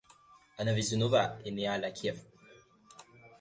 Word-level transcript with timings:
Anna 0.57 0.73
Bessonova 0.73 1.37
est 1.45 1.51
née 1.51 1.67
le 1.77 1.83
à 1.85 1.91
Kiev. 1.91 2.23